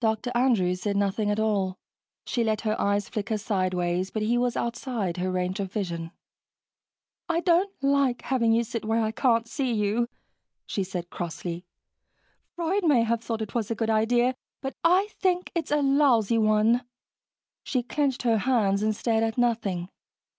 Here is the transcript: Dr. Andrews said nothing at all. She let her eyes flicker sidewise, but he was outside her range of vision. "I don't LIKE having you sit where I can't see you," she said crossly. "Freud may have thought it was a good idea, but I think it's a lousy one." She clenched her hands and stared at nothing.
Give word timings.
Dr. 0.00 0.32
Andrews 0.34 0.80
said 0.80 0.96
nothing 0.96 1.30
at 1.30 1.38
all. 1.38 1.76
She 2.24 2.42
let 2.42 2.62
her 2.62 2.74
eyes 2.80 3.10
flicker 3.10 3.36
sidewise, 3.36 4.08
but 4.10 4.22
he 4.22 4.38
was 4.38 4.56
outside 4.56 5.18
her 5.18 5.30
range 5.30 5.60
of 5.60 5.70
vision. 5.70 6.10
"I 7.28 7.40
don't 7.40 7.70
LIKE 7.82 8.22
having 8.22 8.52
you 8.52 8.64
sit 8.64 8.82
where 8.86 9.02
I 9.02 9.10
can't 9.12 9.46
see 9.46 9.70
you," 9.74 10.08
she 10.64 10.82
said 10.82 11.10
crossly. 11.10 11.66
"Freud 12.56 12.84
may 12.86 13.02
have 13.02 13.22
thought 13.22 13.42
it 13.42 13.54
was 13.54 13.70
a 13.70 13.74
good 13.74 13.90
idea, 13.90 14.34
but 14.62 14.74
I 14.84 15.08
think 15.20 15.52
it's 15.54 15.70
a 15.70 15.82
lousy 15.82 16.38
one." 16.38 16.86
She 17.62 17.82
clenched 17.82 18.22
her 18.22 18.38
hands 18.38 18.82
and 18.82 18.96
stared 18.96 19.22
at 19.22 19.36
nothing. 19.36 19.90